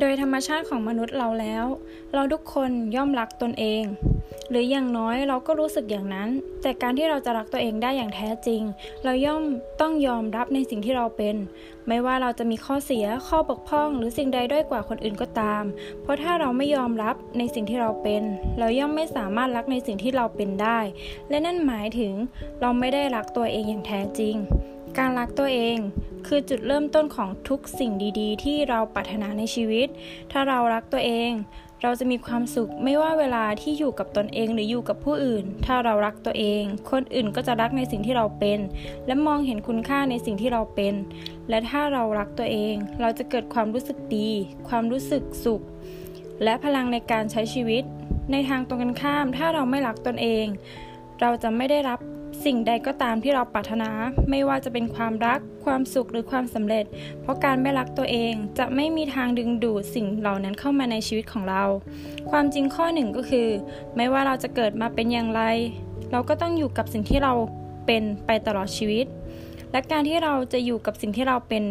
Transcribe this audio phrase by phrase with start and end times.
[0.00, 1.64] โดยธรรมชาติของมนุษย์เราแล้ว
[2.14, 3.82] เราทุกคนย่อมรักตนเอง
[4.50, 6.28] หรืออย่างน้อยเราก็รู้สึกอย่างนั้น
[6.62, 8.62] แต่การที่เราจะรักตัวเองได้อย่างแท้จริง
[9.04, 9.42] เราย่อม
[9.80, 11.36] ต้องยอมรับในสิ่งที่เราเป็น
[11.88, 15.64] ไม่ว่าเราจะมีข้อเสียข้อบกพร่อง หรือสิ่งใดด้อยกว่าคนอื่นก็ตาม
[16.02, 18.22] เพราะถ้าเราไม่ยอมรับในสิ่งที่เราเป็น
[18.58, 20.78] เราย่อมไม่สามารถรักในสิ่งที่เราเป็นได้
[21.30, 22.12] และนั่นหมายถึง
[22.60, 24.36] เราไม่ได้รักตัวเองอย่างแท้จริง
[24.98, 25.78] การรักตัวเอง
[26.26, 29.88] คือจุดเริ่มต้นของทุกสิ่งดีๆ ที่เราปรารถนาในชีวิต
[30.32, 31.30] ถ้าเรารักตัวเอง
[31.82, 38.58] เราจะมีความสุขไม่ว่าเวลาที่อยู่กับตนเองหรืออยู่กับผู้อื่น ถ้าเรารักตัวเอง คนอื่นก็จะรักในสิ่งที่เราเป็น
[39.06, 40.94] และมองเห็นคุณค่าในสิ่งที่เราเป็น
[41.48, 44.30] และถ้าเรารักตัวเอง เราจะเกิดความรู้สึกดี
[44.68, 45.62] ความรู้สึกสุข
[46.44, 47.82] และพลังในการใช้ชีวิต
[48.32, 50.46] ในทางตรงกันข้าม ถ้าเราไม่รักตนเอง
[51.20, 51.98] เราจะไม่ได้รับ
[52.44, 53.90] สิ่งใดก็ตามที่เราปรารถนา
[54.30, 56.84] ไม่ว่าจะเป็นความรัก ความสุขหรือความสำเร็จ
[57.22, 61.64] เพราะการไม่รักตัวเองจะไม่มีทางดึงดูดสิ่งเหล่านั้นเข้ามาในชีวิตของเรา
[62.30, 63.48] ความจริงข้อหนึ่งก็คือ
[63.96, 65.42] ไม่ว่าเราจะเกิดมาเป็นอย่างไร
[66.12, 67.32] เราก็ต้องอยู่กับสิ่งที่เรา
[67.86, 69.06] เป็นไปตลอดชีวิต
[69.72, 71.64] และการที่เราจะอยู่กับสิ่งที่เราเป็น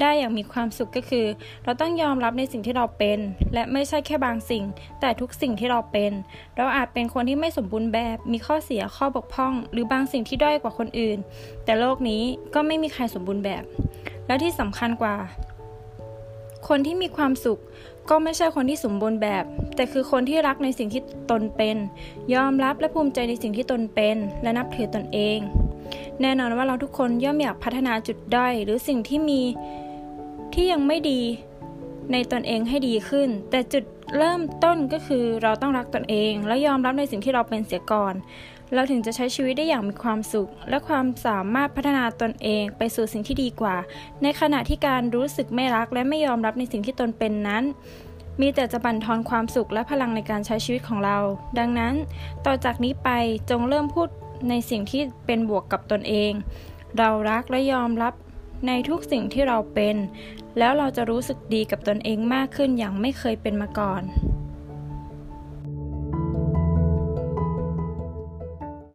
[0.00, 1.26] ได้อย่างมีความสุขก็คือ
[1.64, 3.18] เราต้องยอมรับในสิ่งที่เราเป็น
[3.54, 4.64] และไม่ใช่แค่บางสิ่ง
[5.00, 6.12] แต่ทุกสิ่งที่เราเป็น
[6.56, 11.18] เราอาจเป็นคนที่ไม่สมบูรณ์แบบ มีข้อเสียข้อบกพร่อง หรือบางสิ่งที่ด้อยกว่าคนอื่น
[11.64, 12.22] แต่โลกนี้
[12.54, 13.64] ก็ไม่มีใครสมบูรณ์แบบ
[14.26, 15.16] แล้วที่สำคัญกว่า
[16.68, 17.60] คนที่มีความสุข
[18.10, 19.44] ก็ไม่ใช่คนที่สมบูรณ์แบบ
[19.76, 21.76] แต่คือคนที่รักในสิ่งที่ตนเป็น
[22.34, 25.38] ยอมรับและภูมิใจในสิ่งที่ตนเป็น และนับถือตนเอง
[26.20, 29.42] แน่นอนว่าเราทุกคนย่อมอยากพัฒนาจุดด้อยหรือสิ่งที่มี
[30.54, 31.20] ที่ยังไม่ดี
[32.12, 33.84] ในตนเองให้ดีขึ้น แต่จุด
[34.16, 38.14] เริ่มต้นก็คือเราต้องรักตนเอง และยอมรับในสิ่งที่เราเป็นเสียก่อน
[38.74, 43.76] เราถึงจะใช้ชีวิตได้อย่างมีความสุข และความสามารถพัฒนาตนเองไปสู่สิ่งที่ดีกว่า
[44.22, 47.64] ในขณะที่การรู้สึกไม่รักและไม่ยอมรับในสิ่งที่ตนเป็นนั้น
[48.40, 51.18] มีแต่จะบั่นทอนความสุขและพลังในการใช้ชีวิตของเรา
[51.58, 51.94] ดังนั้น
[52.46, 53.10] ต่อจากนี้ไป
[53.50, 54.08] จงเริ่มพูด
[54.48, 56.32] ในสิ่งที่เป็นบวกกับตนเอง
[56.98, 58.14] เรารักและยอมรับ
[58.66, 59.96] ในทุกสิ่งที่เราเป็น
[60.58, 64.02] แล้วเราจะรู้สึกดีกับตนเองมากขึ้นอย่างไม่เคยเป็นมาก่อน